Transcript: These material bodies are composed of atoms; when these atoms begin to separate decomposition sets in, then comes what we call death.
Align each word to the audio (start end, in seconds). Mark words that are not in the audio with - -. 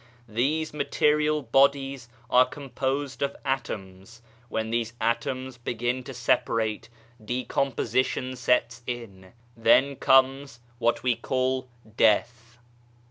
These 0.27 0.73
material 0.73 1.43
bodies 1.43 2.09
are 2.27 2.47
composed 2.47 3.21
of 3.21 3.35
atoms; 3.45 4.23
when 4.49 4.71
these 4.71 4.93
atoms 4.99 5.59
begin 5.59 6.01
to 6.05 6.11
separate 6.15 6.89
decomposition 7.23 8.35
sets 8.35 8.81
in, 8.87 9.33
then 9.55 9.95
comes 9.95 10.59
what 10.79 11.03
we 11.03 11.15
call 11.15 11.67
death. 11.97 12.57